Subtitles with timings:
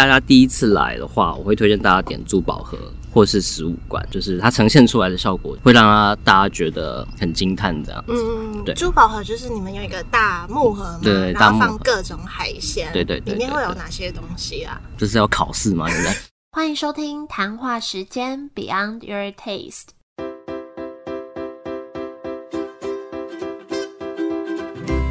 [0.00, 2.78] 大家第一次来的话，我会推荐大家点珠宝盒
[3.12, 8.12] 或是十五罐，就是它呈现出来的效果会让它大家觉得很惊叹这样子。
[8.14, 14.80] 嗯，对珠宝盒就是你们有一个大木盒嘛，然后对大木放各种海鲜，对对对里面对对会有哪些东西啊？
[14.96, 15.86] 就是要考试吗？
[15.90, 16.16] 现在？
[16.56, 19.88] 欢迎收听谈话时间 Beyond Your Taste。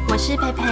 [0.08, 0.64] 我是佩佩，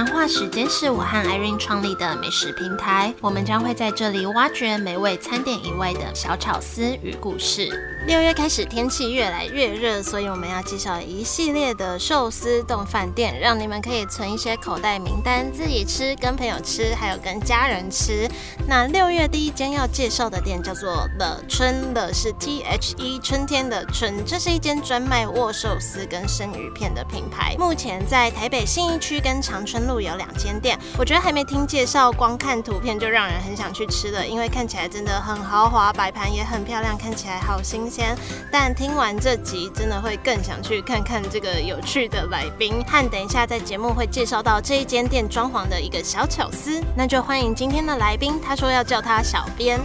[0.00, 7.68] 谈话时间是我和 Irene 创立的美食平台，我们将会在这里挖掘美味餐点以外的小巧思与故事。
[8.06, 18.26] 六月开始，天气越来越热，所以我们要介绍一系列的寿司冻饭店，让你们可以存一些口袋名单，自己吃、跟朋友吃，还有跟家人吃。
[18.66, 27.54] 那六月第一间要介绍的店叫做乐春，乐是 T H E 春天的春，这是一间专卖握寿司跟生鱼片的品牌。
[27.58, 38.16] 目前在台北信义区跟长春路有两间店，我觉得还没听介绍，光看图片就让人很想去吃了，因为看起来真的很豪华，摆盘也很漂亮，看起来好新鲜。
[38.52, 46.80] 但听完这集，真的会更想去看看这个有趣的来宾，和等一下在节目会介绍到这一间店装潢的一个小巧思。
[46.96, 49.80] 那就欢迎今天的来宾，他说要叫他小编。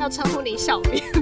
[0.00, 1.15] 要称呼你小编？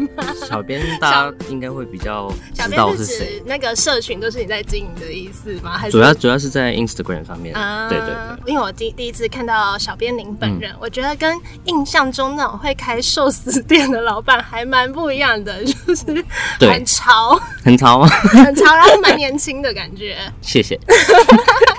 [0.48, 5.76] 小编大家应该会比较知小编是道是谁指，那个社群都是你在经营的意思吗？
[5.76, 7.54] 还是主要主要是在 Instagram 上面。
[7.54, 8.14] 啊对对对。
[8.46, 16.04] 因为我第第一次看到小编您本嗯人，我觉得跟印象中那种会开寿司店的老板还蛮不一样的，就是
[16.58, 18.06] 对很潮，很潮吗？
[18.08, 20.16] 很潮，然后蛮年轻的感觉。
[20.40, 20.78] 谢谢。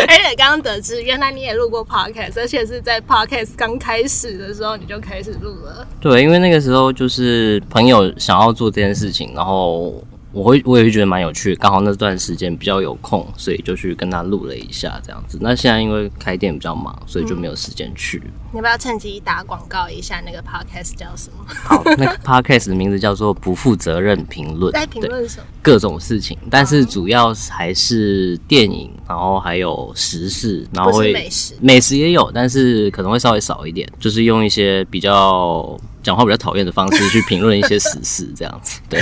[0.06, 5.86] 而且刚刚得知，原来你也录过 podcast，而且是在 podcast 刚开始的时候你就开始录了。
[6.00, 15.38] 对，因为那个时候就是朋友想要做这件事情，然后我会我也会觉得蛮有趣的，刚好那段时间比较有空，所以就去跟他录了一下这样子。
[15.40, 18.22] 那现在因为开店比较忙，所以就没有时间去。
[18.52, 20.20] 你要不要趁机打广告一下？
[20.24, 21.44] 那个 podcast 叫什么？
[21.48, 25.46] 好，那个 podcast 的名字叫做不负责任评论，在评对论什么？
[25.62, 38.80] 各种事情，但是主要还是电影，然后还有时事，然后会美食美食也有，但是可能会稍微少一点，就是用一些比较讲话比较讨厌的方式去评论一些时事，这样子。
[38.88, 39.00] 对，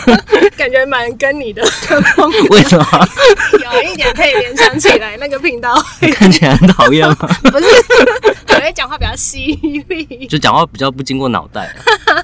[0.56, 1.64] 感觉蛮跟你的
[2.16, 2.86] 风格为什么
[3.52, 7.16] 有一点可以联想起来，那个频道会看起来很讨厌吗？
[7.50, 7.66] 不是，
[8.48, 9.54] 我会讲话比较犀
[9.88, 10.26] 利。
[10.26, 11.74] 就讲话比较不经过脑袋。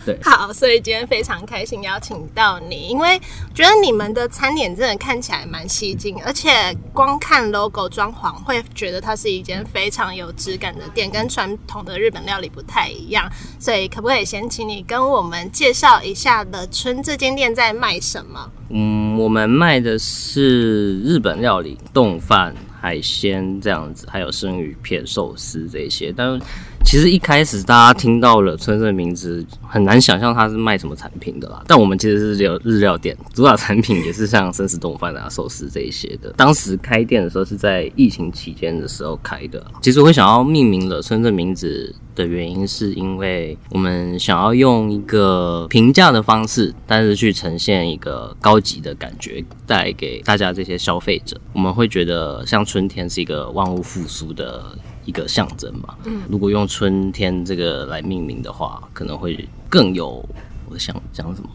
[0.05, 3.19] 对，好，所以今天非常开心邀请到你，因为
[3.55, 13.31] 觉得你们的餐点真的看起来蛮吸睛，而且光看 logo 装潢会觉得它是一间非常有质感的店，跟传统的日本料理不太一样。
[13.59, 18.51] 所以可不可以先请你跟我们介绍一下的春这间店在卖什么？
[18.71, 26.11] 嗯，我们卖的是日本料理、冻饭、海鲜这样子，还有生鱼片、寿司这些。
[26.17, 26.41] 但
[26.85, 31.63] 其实一开始大家听到了村这名字，很难想象它是卖什么产品的啦。
[31.67, 36.33] 但我们其实是有日料店，主打产品也是像生食冻饭啊、寿司这一些的。
[36.33, 39.65] 当时开店的时候是在疫情期间的时候开的。
[39.83, 51.39] 其实我想要命名了村这名字的原因，是因为我们想要用一个平价的方式，但是去呈现一个高级的感觉，带给大家这些消费者。
[51.53, 54.65] 我们会觉得像春天是一个万物复苏的
[55.09, 55.95] 一个象征嘛。
[56.05, 60.23] 嗯，如果用春天这个来命名的话，可能会更有。
[60.71, 61.49] 我想讲什么？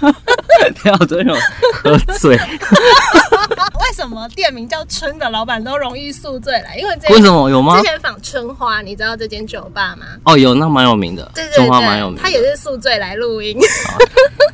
[0.80, 1.34] 不要真有
[1.74, 6.74] 喝醉， 为什么店名叫春的老板都容易宿醉来？
[6.78, 7.82] 因为这为什么有吗之？
[7.86, 10.06] 前访春花，你知道这间酒吧吗？
[10.24, 12.22] 哦，有，那蛮有名的，对对中华蛮有对，名的。
[12.22, 13.54] 他也是宿醉来录音。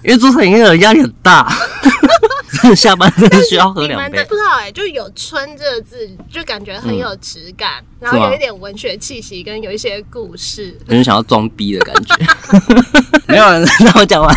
[0.02, 1.48] 因为做餐饮业的压力很大，
[2.74, 4.24] 下班真的需要喝两杯。
[4.24, 10.76] 不知道哎、就有“春”这个字，就感觉很有质感，然后有一点文学气息，跟有一些故事。
[10.88, 12.14] 很想要装逼的感觉。
[13.28, 14.34] 没有人让我讲完，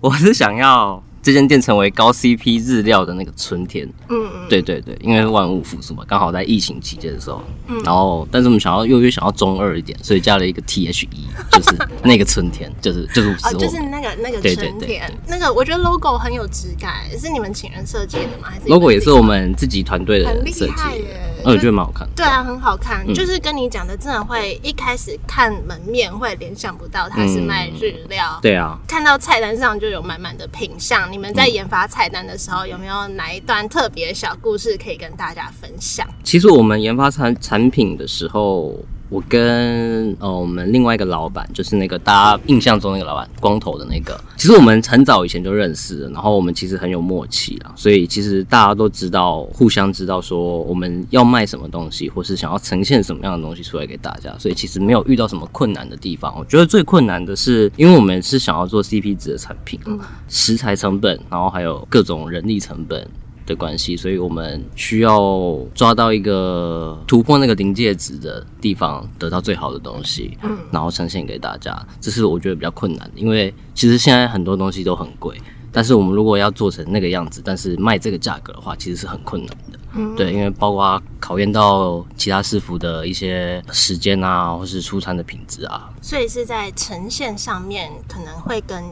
[0.00, 3.84] 我是想要这间店成为高 CP 日料的那个春天。
[4.08, 7.42] 嗯嗯，对对对，因为万物复苏嘛，刚好在疫情期间的时候，
[7.84, 14.70] 然后但是我们想要又又想要中二一点，所以加了一个 T H E， 就是那个春天，就是就是哦，就是那个那个对对对。
[14.70, 18.48] 春天，那个我觉得 logo 很有质感，是你们请人设计的吗？
[18.48, 21.02] 还是 logo 也是我们自己团队的设计害耶
[21.42, 22.12] 的，嗯，我觉得蛮好看的。
[22.14, 23.12] 对啊，很好看，嗯。
[23.12, 28.38] 就是跟你讲的，真的会一开始看门面会联想不到它是卖日料。
[28.40, 36.06] 对啊，看到菜单上就有满满的品相，你们在研发菜单的时候，有没有哪一段特别小故事可以跟大家分享？
[36.22, 38.78] 其实我们研发产产品的时候，
[39.08, 56.34] 我跟呃我们另外一个老板，就是那个大家印象中那个老板，光头的那个，其实我们很早以前就认识了，然后我们其实很有默契啊，所以其实大家都知道，互相知道说我们要卖什么东西，或是想要呈现什么样的东西出来给大家，所以其实没有遇到什么困难的地方。
[56.36, 59.78] 我觉得最困难的是，因为我们是想要做 CP 值的产品，
[60.28, 63.08] 食材成本，然后还有各种人力成本。
[63.46, 71.74] 的关系，所以我们需要抓到一个突破那个临界值的地方，得到最好的东西，嗯，然后呈现给大家。
[72.00, 75.40] 这是我觉得比较困难的，因为其实现在很多东西都很贵，
[75.70, 79.78] 但是我们如果要做成那个样子，但是卖这个价格的话，其实是很困难的。
[79.94, 88.84] 嗯，对，因为包括考验到其他师傅的一些时间啊，或是出餐的品质啊，所以是在呈现上面可能会跟。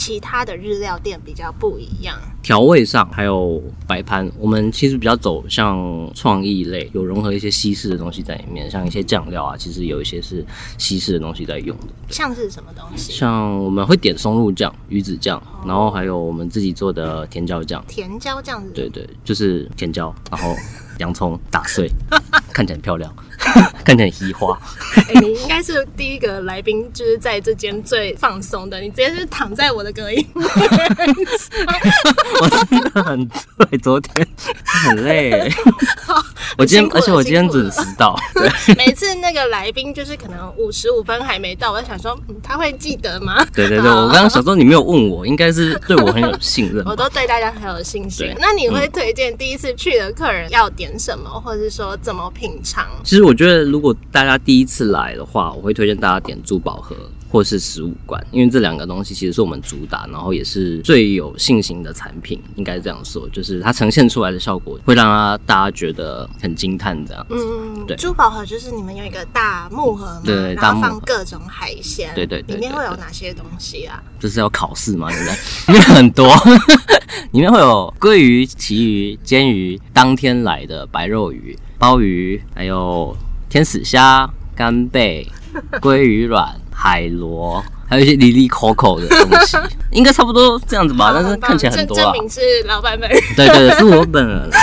[0.00, 10.42] 其他的日料店比较不一样，调味上还有摆盘，我们其实比较走向创意类，有融合一些西式的东西在里面，像一些酱料啊，其实有一些是
[10.78, 11.88] 西式的东西在用的。
[12.08, 13.12] 像是什么东西？
[13.12, 17.84] 像我们会点松露酱、鱼子酱，然后还有我们自己做的甜椒酱。
[17.86, 18.66] 甜椒酱？
[18.72, 20.56] 对对，就是甜椒，然后
[20.98, 21.90] 洋葱打碎，
[22.54, 23.14] 看起来很漂亮。
[23.84, 24.58] 看起来很花。
[24.96, 28.80] 哎，你应该是第一个来宾，就是在这间最放松的。
[28.80, 30.26] 你直接是躺在我的隔音。
[32.40, 34.26] 我真的很对，昨天
[34.64, 35.52] 很累。
[36.58, 38.18] 我今天，而且我今天准时到。
[38.76, 43.44] 每次那个来宾就是可能五十五分还没到，我就想说他会记得吗？
[43.54, 46.84] 对对对，我刚刚想说你没有问我，应该是对我很有信任。
[46.86, 48.34] 我都对大家很有信心。
[48.38, 52.86] 那你会推荐第一次去的客人要点什么，或者是说怎么品尝？
[53.04, 56.94] 其实我觉得，如果大家第一次来的话，我会推荐大家点珠宝盒。
[57.32, 67.24] 或是十五罐，因为这两个东西其实是我们主打，然后也是最有信心的产品，应该这样说，就是它呈现出来的效果会让它大家觉得很惊叹这样。
[67.30, 67.96] 嗯，对。
[67.96, 74.02] 珠宝盒就是你们有一个大木盒嘛，对，然后放各种海鲜，对对，里面会有哪些东西啊？
[74.18, 75.08] 这是要考试吗？
[75.12, 75.32] 现在
[75.72, 76.34] 里面很多，
[77.30, 83.16] 里面会有鲑鱼、旗鱼、煎鱼，当天来的白肉鱼、鲍鱼，还有
[83.50, 85.28] 天使虾、干贝、
[85.80, 86.54] 鲑鱼卵。
[86.70, 89.56] 海螺，还有一些里里口口的东西，
[89.90, 91.10] 应该差不多这样子吧。
[91.12, 92.04] 但是看起来很多啊。
[92.04, 93.20] 证明是老板本人。
[93.36, 94.48] 对对对，是我本人。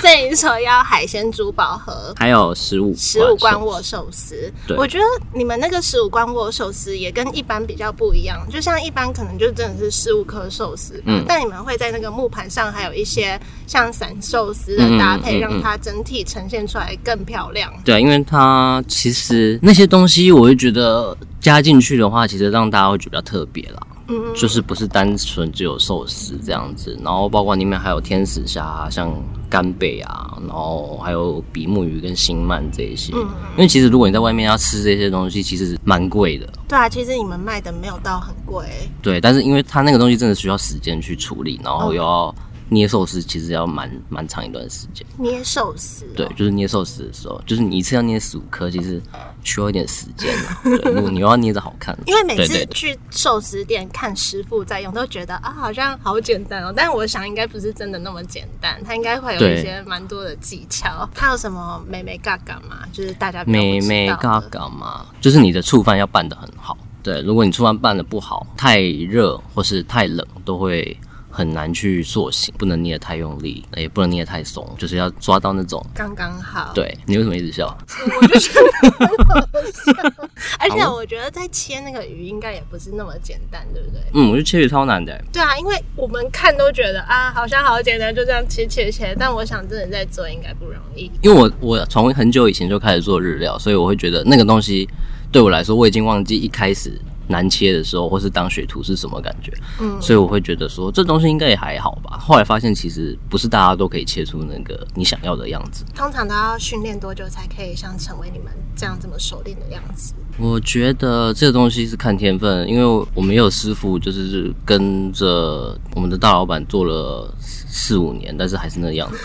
[0.00, 4.52] 这一说要海鲜珠宝盒，还有十五十五罐握寿司。
[4.76, 17.72] 我觉得你们那个十五罐握寿司也跟一般比较不一样，就像一般可能就真的是十五颗寿司，嗯，但你们会在那个木盘上还有一些像散寿司的搭配，让它整体呈现出来更漂亮。
[17.84, 23.80] 对，因为它其实那些东西，我会觉得加进去的话，其实让大家会觉得比较特别啦。
[24.10, 29.12] 嗯就是不是单纯只有寿司这样子，然后包括里面还有天使虾，像
[29.50, 33.12] 干贝啊，然后还有比目鱼跟星鳗这一些。
[33.14, 33.20] 嗯，
[33.56, 36.48] 因为其实如果你在外面要吃这些东西，其实蛮贵的。
[36.66, 38.64] 对啊，其实你们卖的没有到很贵。
[39.02, 42.34] 对，但是因为它那个东西真的需要时间去处理，然后又要。
[42.70, 45.06] 捏寿司其实要蛮蛮长一段时间。
[45.16, 49.00] 捏寿司，对，就是捏寿司的时候，就是你一次要捏十五颗，其实
[49.42, 56.72] 需要一点时间 对，如果你要捏的好看，因为每次去寿司店看师傅在用，都觉得啊，好像好简单哦。
[56.76, 61.08] 但是我想应该不是真的那么简单，它应该会有一些蛮多的技巧。
[61.14, 62.86] 它有什么美美嘎嘎嘛？
[62.92, 65.06] 就是大家美美嘎嘎嘛？
[65.20, 66.76] 就是你的触饭要拌的很好。
[67.02, 70.96] 对，如果你触饭拌的不好，太热或是太冷，都会。
[71.38, 76.72] 很难去塑形，不能捏得太用力，也不能捏得太松，就是要抓到那种刚刚好。
[76.74, 77.78] 对你为什么一直笑？
[78.20, 80.12] 我就觉得，
[80.58, 84.00] 而且我觉得在切那个鱼应该也不是那么简单，对不对？
[84.14, 85.16] 嗯，我觉得切鱼超难的。
[85.32, 89.14] 对啊，因为我们看都觉得啊，好像好简单，就这样切切切。
[89.16, 91.08] 但我想真的在做应该不容易。
[91.22, 94.88] 因为我我从很久以前就开始做日料，所以我会觉得那个东西
[95.30, 97.00] 对我来说，我已经忘记一开始。
[97.28, 99.52] 难切的时候，或是当学徒是什么感觉？
[99.80, 102.18] 嗯，所以我会觉得说这东西应该也还好吧。
[102.18, 105.84] 后来发现其实不是大家都可以切出那个你想要的样子。
[105.94, 110.14] 通常都要训练多久才可以像成为你们这样这么熟练的样子？
[110.38, 119.18] 我觉得这个东西是看天分，因为我们也有师傅就是跟着我们的大老板做了四五年，但是还是那样 子，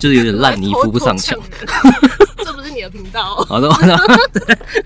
[0.00, 1.38] 就是有点烂泥扶不上墙。
[2.74, 3.96] 你的频道， 好的，好的，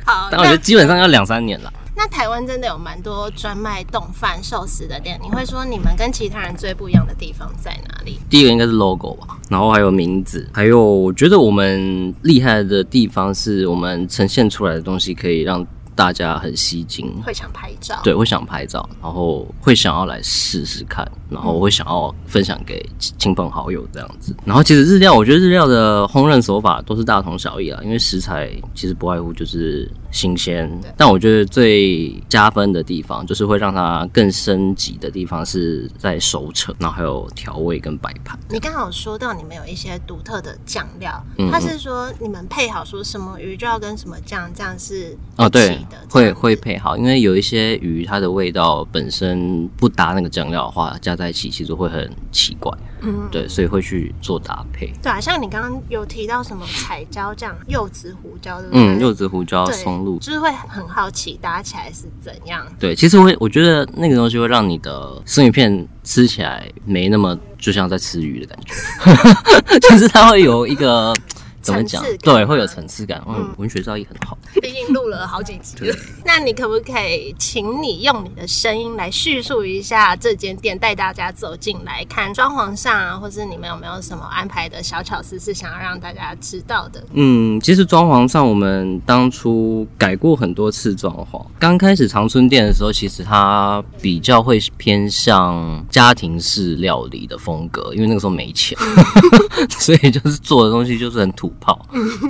[0.05, 0.29] 好。
[0.31, 1.73] 但我觉得基本上要两三年了。
[1.97, 8.21] 那台湾真的有蛮多专卖冻饭寿司的店，你会说你们跟其他人最不一样的地方在哪里？
[8.31, 15.67] 第一个应该是 logo 吧，然后还有名字，还有我觉得我们厉害的地方是我们呈现出来的东西可以让
[15.99, 24.33] 大家很吸睛，会想拍照，对，会想拍照，然后会想要来试试看，然后会想要分享给亲朋好友这样子。
[24.45, 30.71] 然后其实日料，我觉得日料的烹饪手法都是大同小异啊，因为食材其实不外乎就是新鲜。
[30.97, 38.39] 但我觉得最加分的地方，就是会让它更升级的地方是在熟成，然后还有调味跟摆盘。
[38.49, 52.73] 你刚好说到你们有一些独特的酱料，它是说你们配好说什么鱼就要跟什么酱，这样是哦对的，会会配好，因为有一些鱼它的味道本身不搭那个酱料的话，加在一起其实会很奇怪。
[53.03, 54.93] 嗯，对，所以会去做搭配。
[55.03, 58.83] 对啊，像你刚刚有提到什么彩椒酱、柚子胡椒，对不对？
[58.83, 62.67] 嗯，柚子胡椒、松露，就是会很好奇搭起来是怎样。
[62.79, 71.15] 对，其实我，我觉得那个东西会让你的生鱼片吃起来没那么就像在吃鱼的感觉， 就是它会有一个。
[71.61, 72.03] 怎么讲？
[72.23, 73.23] 对，会有层次感。
[73.29, 74.37] 嗯，文学造诣很好。
[74.63, 75.77] 毕竟录了好几集。
[76.25, 87.05] 那你可不可以请你用你的声音来叙述一下这间店，带大家走进来看装潢上啊，或是你们有没有什么安排的小巧思是想要让大家知道的？
[87.13, 91.45] 嗯，其实装潢上我们当初改过很多次装潢。
[91.59, 98.79] 刚开始长春店的时候，其实它比较会偏向家庭式料理的风格，因为那个时候没钱，
[99.79, 101.49] 所以就是做的东西就是很土。
[101.61, 101.79] 泡，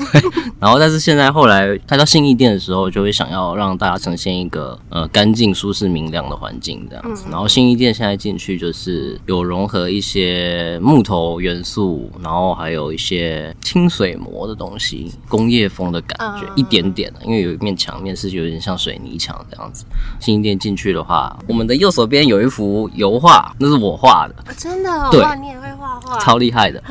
[0.61, 7.25] 然后但是现在后来开到信义店的时候，就会想要让大家呈现一个呃干净、舒适、明亮的环境这样子。
[7.31, 19.85] 然后信义店现在进去就是有融合一些木头元素，然后还有一些清水膜的东西，工业风的感觉一点点的，因为有一面墙面是有点像水泥墙这样子。
[20.21, 25.09] 信义店进去的话，我们的右手边有一幅油画，那是我画的，真的？
[25.11, 26.83] 对，你也会画画，超厉害的。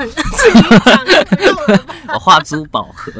[2.18, 3.12] 画珠宝盒，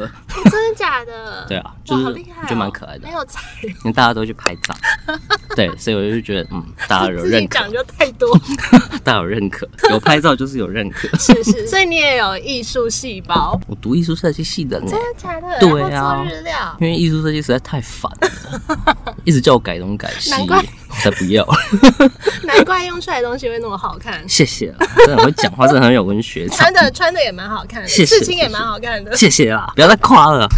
[0.50, 1.44] 真的假的？
[1.48, 4.74] 对啊，就是就蛮可爱的，没有才，因为大家都去拍照，
[5.56, 8.38] 对，所以我就觉得，嗯，大家有认可，讲究太多，
[9.04, 15.58] 大家有认可，有拍照就是有认可，是是，所以你也有艺术细胞，我读艺术设计系的，真的假的？
[15.60, 20.64] 对啊，日料，因为艺术设计实在太烦了，一直叫我改东改西，难怪
[20.98, 21.46] 才不要，
[22.44, 29.16] 难怪用出来的东西会那么好看，谢谢，真的很会讲话，真的很有文学，穿的穿的也蛮好看，的，事情也蛮好看的。
[29.16, 30.48] 谢谢啦，不要再夸了。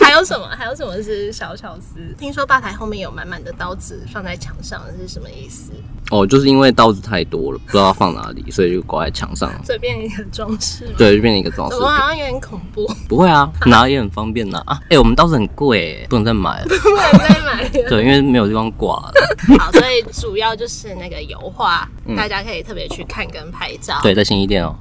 [0.04, 0.46] 还有什么？
[0.56, 2.00] 还有什么是小巧思？
[2.18, 5.72] 听说吧台后面有满满的刀子放在墙上，是什么意思？
[6.10, 10.88] 哦，就是因为刀子太多了，不知道放哪里，所以就挂在墙上，所以变成一个装饰。
[10.98, 11.76] 对，就变成一个装饰。
[11.76, 12.84] 我好像有点恐怖。
[13.08, 14.60] 不会啊，拿也很方便呐。
[14.66, 16.66] 啊，哎，我们刀子很贵，不能再买了。
[16.66, 17.68] 不能再买了。
[17.88, 19.12] 对，因为没有地方挂了。
[19.60, 24.00] 好，所以主要就是那个油画，大家可以特别去看跟拍照。
[24.02, 24.74] 对，在新一店哦，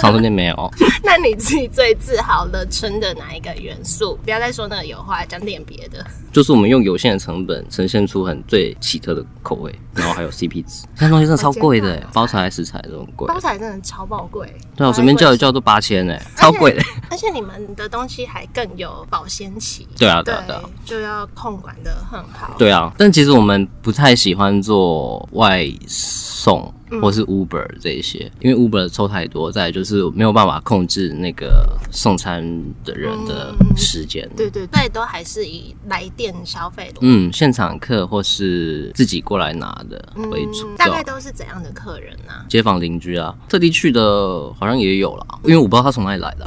[0.00, 0.70] 长春店没有。
[1.02, 4.18] 那你自己最自豪的春的哪一个元素？
[4.22, 6.02] 不要再说那个油画，讲点别的。
[6.32, 10.86] 就是我们用有限的成本呈现出很最奇特的口味，然后还有 CP 值。
[10.98, 13.28] 那东西真的超贵的，包材食材都很贵。
[13.28, 14.50] 包材真的超爆贵。
[14.74, 16.82] 对啊，随便叫一叫都八千哎，超贵的。
[17.10, 19.86] 而且你们的东西还更有保鲜期。
[19.98, 22.54] 对啊，对啊，对啊，就要控管的很好。
[22.58, 26.72] 对啊，但其实我们不太喜欢做外送。
[27.00, 32.42] 或是 Uber 这一些，因为 Uber 抽太多，再就是没有办法控制那个送餐
[32.84, 34.28] 的人的时间。
[34.36, 36.98] 对对，对，都还是以来电消费的。
[37.02, 40.68] 嗯，现场客或是自己过来拿的为主。
[40.76, 42.32] 大概都是怎样的客人呢？
[42.48, 46.44] 街坊邻居啊，特地去的好像也有了，因为我不知道他从哪里来的，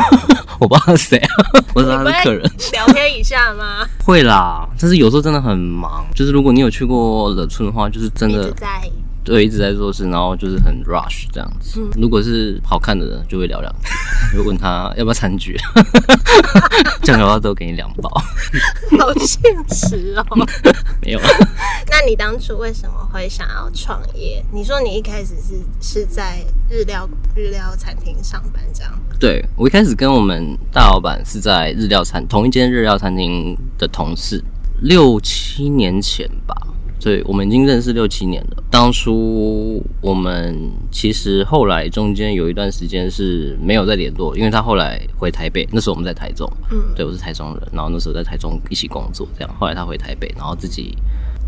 [0.60, 1.34] 我不知道谁啊，
[1.74, 2.50] 我知道他是客人。
[2.72, 3.86] 聊天一下吗？
[4.04, 6.04] 会啦，但是有时候真的很忙。
[6.14, 8.90] 就是如果你有去过乐村的话，就是真的在。
[9.28, 11.86] 对，一直在做事，然后就是很 rush 这样子。
[12.00, 13.88] 如果是好看的人，就会聊两句，
[14.38, 15.54] 就问他要不要餐具，
[17.04, 18.08] 酱油都给你两包。
[18.98, 20.24] 好现实哦。
[21.02, 21.20] 没有。
[21.90, 24.42] 那你当初为什么会想要创业？
[24.50, 26.38] 你说你一开始是是在
[26.70, 28.92] 日料日料餐厅上班这样？
[29.20, 34.42] 对，我一开始跟我们大老板是在日料餐同一间日料餐厅的同事，
[34.80, 36.56] 六七年前吧。
[37.08, 38.62] 对，我们已经认识六七年了。
[38.70, 40.54] 当初我们
[40.92, 49.50] 其实后来中间有一段时间是没有再联络，因为他后来回台北，那时候我们在台中，嗯，对我是台中人，然后那时候在台中一起工作，这样。
[49.58, 50.98] 后来他回台北，然后自己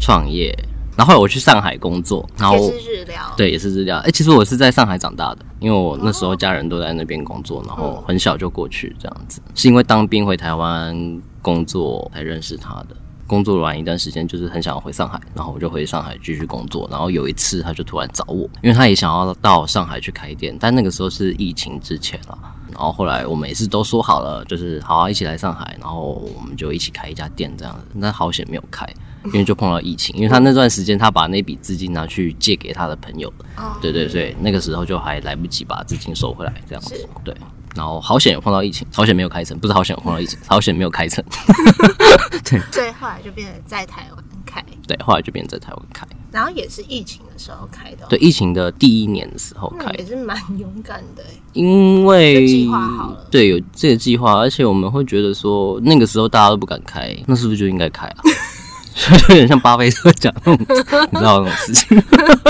[0.01, 0.51] 创业，
[0.97, 3.99] 然后后来我去上海工作，然后也是日料，对，也是日料。
[3.99, 12.97] 哎，其实我是在上海长大的，因为我那时候家人都在那边工作，然后很小就过去这样子，是因为当兵回台湾工作才认识他的。
[13.31, 16.89] 工作完一段时间，就是很想要回上海，然后我就回上海继续工作。
[16.91, 22.37] 然后有一次，他就突然找我，因为他也想要到上海去开店，但那个时候是疫情之前了。
[22.73, 27.81] 然后后来我们也是都说好了，就是好啊，一起来上海，然后我们就一起开一家店这样子。
[28.01, 28.85] 但好险没有开，
[29.27, 33.33] 因为就碰到疫情，因为他那段时间他把那笔资金拿去借给他的朋友，
[33.81, 37.33] 对对对，那个时候就还来不及把资金收回来这样子，对。
[37.75, 41.25] 然后好险有碰到疫情，好险没有开成，不是好险有碰到疫情，好险没有开成。
[42.45, 44.65] 对，所以后来就变成在台湾开。
[44.87, 46.07] 对，后来就变成在台湾开。
[46.33, 48.07] 然后也是疫情的时候开的。
[48.09, 51.25] 对，疫情的第一年的时候开，也是蛮勇敢的。
[51.53, 58.23] 因为计划好了，对，有这个计划，而且我们会觉得说，那个时候大家都不敢开，那是不是就应该开啊？
[59.01, 60.67] 就有点像巴菲特讲那种，
[61.11, 62.50] 你知道那种事情，走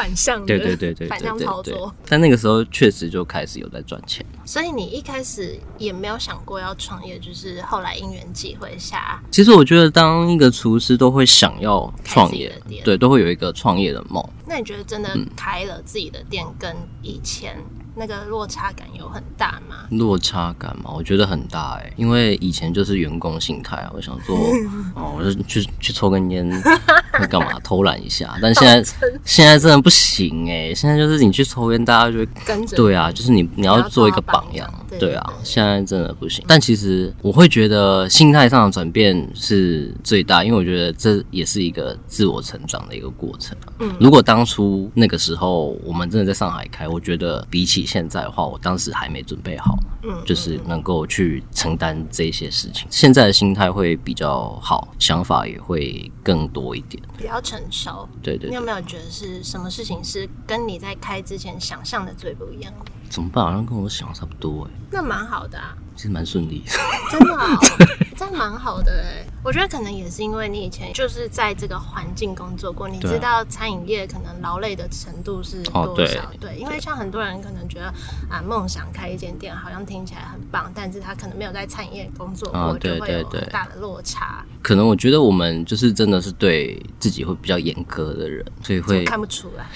[0.00, 1.94] 反向，对对对对，反向操作。
[2.08, 4.24] 但那个时候确实就开始有在赚钱。
[4.46, 9.22] 所以你一开始也没有想过要创业，就是后来因缘际会下。
[9.30, 12.50] 其实我觉得，当一个厨师都会想要创业，
[12.82, 14.26] 对，都会有一个创业的梦。
[14.46, 17.62] 那你觉得真的开了自己的店，跟以前？
[17.94, 19.86] 那个落差感有很大吗？
[19.90, 24.36] 落差感嘛，我觉得很大哎，因为以前就是员工心态啊，我想说
[24.94, 26.48] 哦，我就去去抽根烟，
[27.28, 28.36] 干嘛偷懒一下？
[28.40, 28.92] 但现在
[29.24, 32.76] 现在真的不行哎，现在就是你去抽烟，大家就会跟着。
[32.76, 36.44] 对啊，就是你你要做一个榜样，对啊，现在真的不行。
[36.46, 43.56] 但其实我会觉得心态上的转变是最大，因为我觉得这也是一个自我成长的一个过程。
[43.80, 52.86] 嗯，如果当初那个时候我们真的在上海开，我觉得比起现在的话，我当时还没准备好，嗯，就是能够去承担这些事情。
[52.90, 58.08] 现在的心态会比较好，想法也会更多一点，比较成熟。
[58.22, 62.90] 对对，你有没有觉得是什么事情是跟你在开之前想象的最不一样的？
[63.08, 63.44] 怎么办？
[63.44, 64.70] 好像跟我想的差不多哎。
[64.92, 66.62] 那蛮好的啊，其实蛮顺利，
[67.10, 67.36] 真的，
[68.16, 69.26] 真蛮好的哎。
[69.42, 76.30] 我觉得可能也是因为你以前就是在这个环境工作过，你知道餐饮业可能劳累的程度是多少？
[76.38, 77.86] 对，因为像很多人可能觉得
[78.28, 84.44] 啊，梦想开一间店好像听起来很棒，但是他可能没有在餐饮业工作过，就会有很大的落差。
[84.62, 89.66] 可能我觉得我们就是真的是对自己会比较严格的人，所以会看不出来，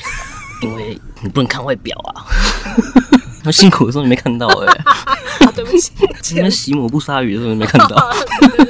[0.62, 2.24] 因为你不能看外表啊。
[3.44, 4.84] 他辛苦的时候你没看到哎，
[5.54, 5.92] 对不起，
[6.34, 8.10] 你们洗抹布鲨鱼的时候没看到，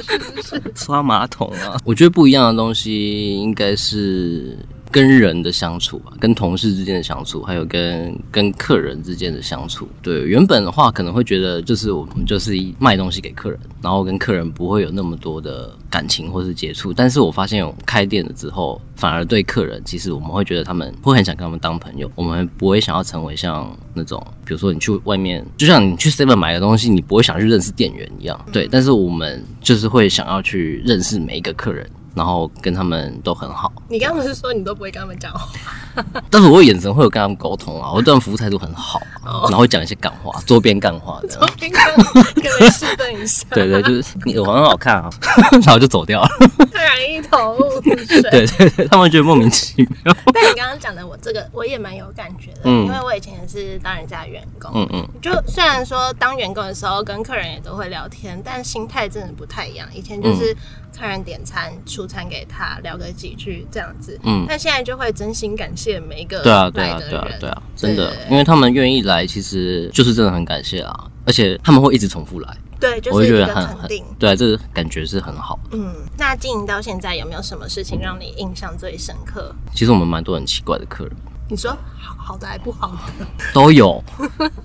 [0.75, 4.57] 刷马桶啊，我觉得不一样的东西应该是。
[4.95, 9.85] 跟人的相处啊，跟同事之间的相处，还有跟跟客人之间的相处。
[10.01, 16.93] 对，原本的话可能会觉得，就是我们就是卖东西给客人，然后跟客人不会有那么多的感情或是接触。
[16.93, 22.09] 但是我发现，我开店了之后，反而对客人，其实我们会觉得他们会很想跟他们当朋友。
[22.15, 28.39] 我们不会想要成为像那种，比如说你去外面，就像你去 Seven 买个东西，你不会想去认识店员一样。
[28.49, 31.85] 对，但是我们就是会想要去认识每一个客人。
[32.15, 33.71] 然后跟他们都很好。
[33.89, 35.47] 你刚刚不是说你都不会跟他们讲话？
[36.29, 41.27] 但是我眼神会有跟他们沟通啊，我对他们服务态度很好，然后会讲一些干话，桌边干话的。
[41.27, 43.45] 桌边干话，可能示范一下。
[43.53, 45.09] 对对，就是你耳环很好看啊，
[45.63, 46.27] 然后就走掉了。
[46.57, 47.95] 突然一头雾水。
[48.23, 50.15] 对对对，他们觉得莫名其妙。
[50.33, 54.71] 但你刚刚讲的，我这个我也蛮有感觉的，因为我以前也是当人家员工。
[54.73, 55.07] 嗯嗯。
[55.21, 59.87] 就虽然说当员工的时候跟客人也都会聊天，但心态真的不太一样。
[59.93, 60.55] 以前就是
[60.95, 62.05] 客人点餐出。
[62.07, 75.59] 餐给他聊个几句这样子，嗯，但现在就会真心感谢每一个对啊对啊对啊对啊，真的，因为他们愿意来，其实就是真的很感谢啊，而且他们会一直重复来，对，就是一个肯定，对啊，这个感觉是很好。
[75.71, 79.53] 嗯，那经营到现在有没有什么事情让你印象最深刻？
[79.73, 81.13] 其实我们蛮多很奇怪的客人。
[81.47, 84.03] 你说好好的还不好的 都有。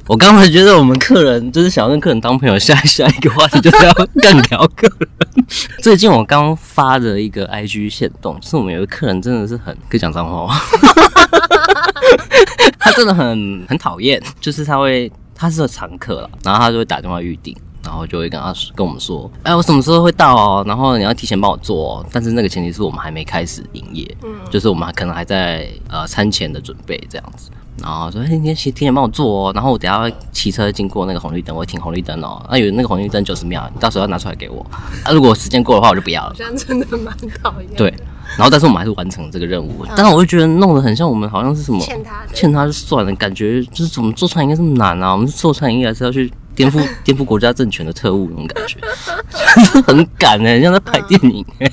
[0.06, 5.08] 我刚才觉得我们客人就是想要跟客人当朋友，下下一个话题就是要更聊客人。
[5.82, 10.60] 最近我刚发的一个 IG 线动，就是我们有个客人真的是很可以讲脏话吗？
[12.80, 17.54] 他真的很很讨厌，就是他会他是个常客了，然后他就会打电话预定。
[17.90, 20.64] 然后就会跟他跟我们说，哎，我什么时候会到哦？
[20.64, 22.06] 然后你要提前帮我做哦。
[22.12, 27.50] 但是那个前提是我们还没开始营业，嗯，就是我们可能还在呃餐前的准备这样子。
[27.82, 29.52] 然后说，哎，你先提前帮我做哦。
[29.52, 32.40] 然后我等下骑车经过那个红绿灯，我会停红绿灯哦。
[32.48, 34.64] 那有那个红绿灯九十秒，你到时候要拿出来给我。
[35.02, 36.34] 啊，如果时间过的话，我就不要了。
[36.36, 37.68] 这样真的蛮讨厌。
[37.76, 37.92] 对。
[38.36, 39.84] 然后，但是我们还是完成这个任务。
[39.96, 43.12] 但是，我就觉得弄得很像我们好像是什么欠他，欠他就算了。
[43.16, 45.10] 感觉就是怎么做餐饮这么难啊？
[45.10, 48.78] 我们做餐饮还是要去颠覆 颠覆国家政权的特务那种感觉，
[49.86, 51.70] 很赶哎，像在拍电影哎。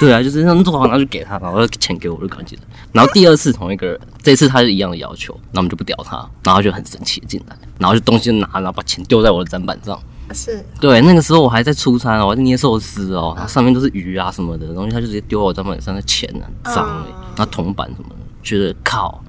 [0.00, 2.56] 对啊，就是让做好，然后就给他，然后钱给我就感觉。
[2.92, 9.98] 然后第二次同一个人，这次他是一样的要求，那我们就不屌他，然后就很生气进来，然后就东西拿，然后把钱丢在我的砧板上。
[10.32, 19.22] 是对，那个时候我还在出餐哦，我在捏寿司哦，然后上面都是鱼啊什么的东西，他就直接丢到我砧板上的钱呢，很脏哎，然后铜板什么的，觉得靠，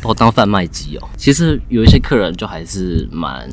[0.00, 1.08] 把我当贩卖机哦。
[1.16, 3.48] 其实有一些客人就还是蛮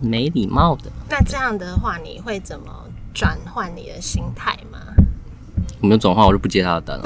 [0.00, 0.90] 没礼貌的。
[1.08, 2.66] 那这样的话，你会怎么
[3.14, 4.78] 转换你的心态吗？
[5.80, 7.04] 我没有转换，我就不接他的单了。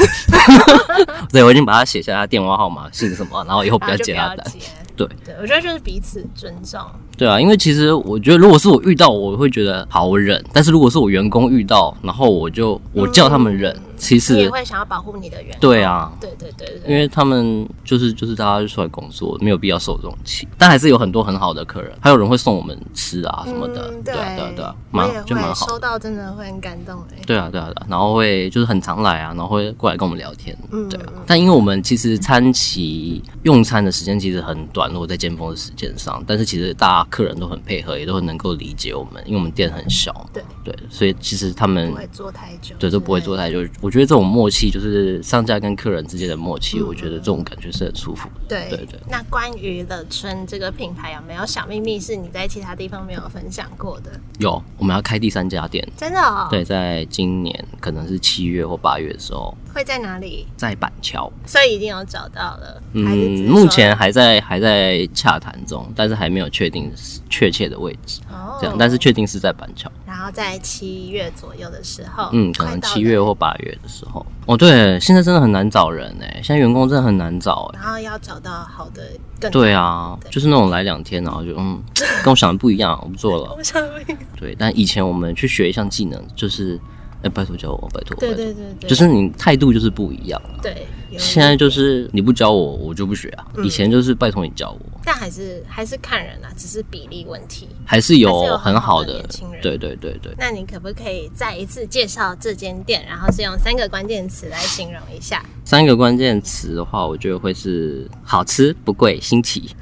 [1.31, 4.53] 对，我已经把他写下他电话号码、姓什么，然后以后不要接他的单。
[4.97, 6.81] 对，对我觉得就是彼此尊重。
[7.23, 13.77] 对啊，因为其实我觉得，如果是我遇到，我会觉得好忍；但是如果是我员工遇到，然后我就我叫他们忍。
[13.95, 15.61] 其实也会想要保护你的员工。
[15.61, 20.49] 对啊，对对对对，因为他们就是就是大家就出来工作，没有必要受这种气。
[20.59, 23.93] 但还是有很多很好的客人，还有人会送我们吃啊什么的。
[24.05, 25.69] 对啊对啊对啊，蛮就蛮好。
[25.69, 27.23] 收到真的会很感动哎。
[27.25, 30.57] 对啊对啊对啊，然后会就是很常来啊，然后会过来跟我们聊天。
[30.73, 31.13] 嗯，对啊。
[31.25, 40.27] 但因为我们其实餐期用餐的时间其实很短，如果在尖峰的时间上，但是其实大家客人都很配合，也都很能够理解我们，因为我们店很小。
[40.33, 42.75] 对对，所以其实他们不会做太久。
[42.79, 43.59] 对，都不会做太久。
[43.83, 44.63] 我觉得这种默契。
[44.73, 48.27] 就是商家跟客人之间的默契，我觉得这种感觉是很舒服。
[48.49, 48.99] 对对对。
[49.07, 54.11] 那关于乐春这个品牌，有没有小秘密是你在其他地方没有分享过的？
[54.39, 56.49] 有，我们要开第三家店，真的哦？
[56.49, 59.55] 对，在今年可能是七月或八月的时候。
[59.75, 60.47] 会在哪里？
[60.57, 62.83] 在板桥，所以一定有找到了。
[62.93, 66.92] 嗯，目前还在还在洽谈中，但是还没有确定
[67.29, 68.21] 确切的位置。
[68.31, 69.91] 哦，这样，但是确定是在板桥。
[70.07, 74.25] 然后在七月左右的时候，嗯，可能七月或八月的时候。
[74.47, 77.81] 哦，对，现在真的很难找人哎，现在员工真的很难找哎。
[77.83, 79.03] 然后要找到好的，
[79.41, 81.83] 更对啊，就是那种来两天，然后就嗯，
[82.23, 83.55] 跟我想的不一样，我不做了。
[83.59, 84.19] 我想不一样。
[84.37, 86.79] 对，但以前我们去学一项技能，就是。
[87.23, 88.17] 哎，拜托教我，拜托。
[88.19, 90.41] 对对对对，就是你态度就是不一样。
[90.63, 90.87] 对，
[91.19, 93.47] 现在就是你不教我，我就不学啊。
[93.63, 97.69] 以前就是拜托你教我，但还是还是看人啊，只是比例问题。
[97.85, 99.63] 还是有很好的年轻人。
[99.63, 100.35] 对对对对。
[100.39, 105.45] 那你可不可以再一次介绍这间店，然后是用三个关键词来形容一下？
[105.65, 109.71] 三个关键词的话，我觉得会是好吃、不贵、新奇。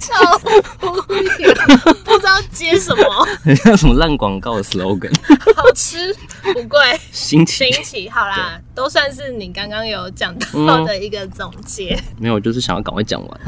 [0.00, 5.12] 超不知道接什么，很像什么烂广告的 slogan。
[5.54, 6.78] 好吃不贵，
[7.12, 10.34] 新奇新奇，好啦，都算是你刚刚有讲
[10.66, 11.98] 到的一个总结。
[12.18, 13.40] 没有，就是想要赶快讲完。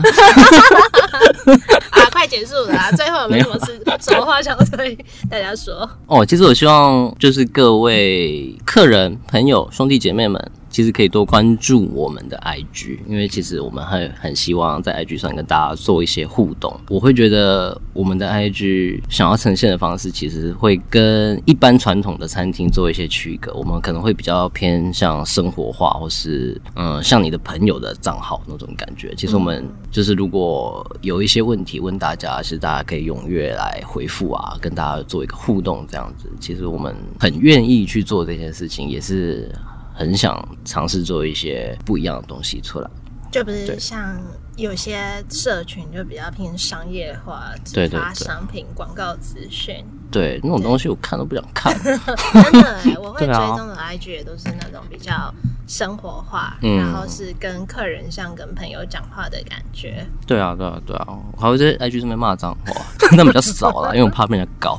[1.91, 2.91] 啊，快结束了啊！
[2.93, 4.97] 最后有没有什么事、什么话想对
[5.31, 5.89] 大家说？
[6.07, 10.51] 哦，其实我希望就是各位客人、朋友、兄弟姐妹们。
[10.71, 16.79] 其实可以多关注我们的 IG，因为其实我们很很希望在 IG 上跟大家做一些互动。
[16.89, 23.53] 我会觉得我们的 IG 想要呈现的方式，其实会跟一般传统的餐厅做一些区隔。
[23.55, 29.15] 我们可能会比较偏向生活化，或是嗯，像你的朋友的账号那种感觉。
[29.17, 36.29] 其实我们就是如果有一些问题问大家，其实大家可以踊跃来回复啊，跟大家做一个互动这样子。
[36.39, 39.51] 其实我们很愿意去做这件事情，也是。
[39.99, 42.89] 很想尝试做一些不一样的东西出来，
[43.33, 44.17] 就不是像
[44.57, 51.77] 有些社群就比较偏商业化，对发商品广告资讯，对那种东西我看都不想看。
[51.83, 55.35] 真的，我会追踪的 IG 也都是那种比较
[55.69, 60.05] 生活化，然后是跟客人像跟朋友讲话的感觉。
[60.27, 62.75] 对啊，对啊，对啊，我还会在 IG 上面骂脏话，
[63.17, 64.79] 那比较少了， 因为我怕被人家搞。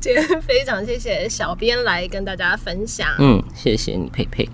[0.00, 3.08] 今天非常谢谢小编来跟大家分享。
[3.18, 4.48] 嗯，谢谢你，佩佩。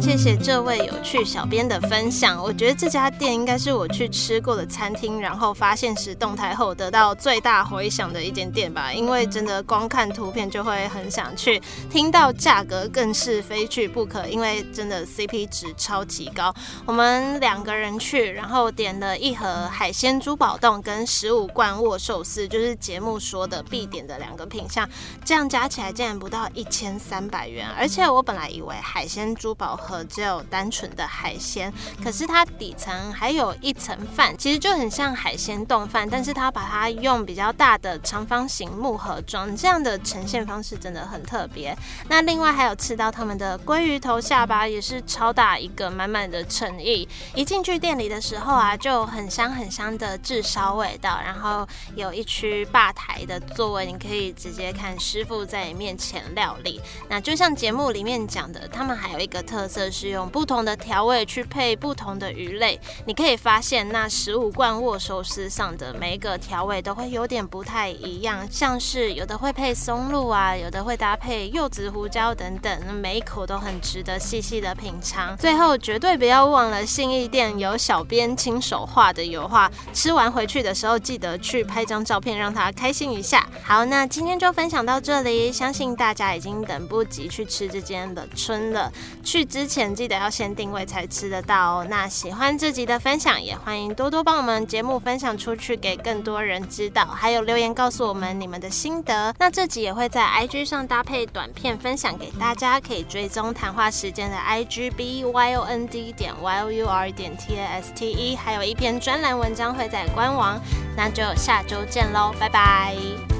[0.00, 2.42] 谢谢这位有趣小编的分享。
[2.42, 8.92] 我觉得这家店应该是我去吃过的餐厅，然后发现时动态后得到最大回响的一间店吧。
[8.92, 14.26] 因为真的光看图片就会很想去，听到价格更是非去不可。
[14.28, 16.54] 因为真的 CP 值超级高。
[16.86, 24.88] 我们两个人去，然后点了一盒海鲜珠宝冻跟十五罐握寿司，就是节目说的必点的两个品相。
[25.24, 27.68] 这样加起来竟然不到一千三百元。
[27.76, 31.72] 而且我本来以为海鲜珠宝和只有单纯的海鲜，
[32.04, 41.74] 可是它底层还有一层饭，其实就很像海鲜冻饭，但是它把它用比较大的长方形木盒装，这样的呈现方式真的很特别。
[42.08, 47.08] 那另外还有吃到他们的鲑鱼头下巴，也是超大一个，满满的诚意。
[47.34, 56.78] 一进去店里的时候啊，就很香很香的炙烧味道，然后有一区吧台的座位，你可以直接看师傅在你面前料理。
[57.08, 59.68] 那就像节目里面讲的，他们还有一个特。
[59.68, 62.80] 色色是用不同的调味去配不同的鱼类。
[63.06, 75.36] 你可以发现，那十五罐握寿司上的每一个调味都会有点不太一样，像是有的会配松露啊，有的会搭配柚子、胡椒等等，每一口都很值得细细的品尝。
[75.36, 83.46] 最后，绝对不要忘了信义店有小编亲手画的油画，吃完回去的时候记得去拍张照片，让他开心一下。
[83.62, 88.92] 好，那今天就分享到这里，相信大家已经等不及去吃这间的春了。
[89.22, 91.86] 去之前记得要先定位才吃得到哦。
[91.88, 97.04] 那喜欢这集的分享，也欢迎多多帮我们节目分享出去，给更多人知道。
[97.04, 99.34] 还有留言告诉我们你们的心得。
[99.38, 107.56] 那这集也会在 IG 上搭配短片分享给大家，可以追踪谈话时间的 IG B Y O N D 点 Y O U R 点 T
[107.56, 110.58] A S T E，还有一篇专栏文章会在官网。
[110.96, 113.37] 那就下周见喽，拜拜。